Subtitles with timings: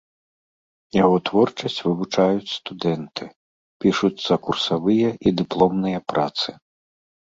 [1.01, 3.23] Яго творчасць вывучаюць студэнты,
[3.85, 6.49] пішуцца курсавыя і дыпломныя працы.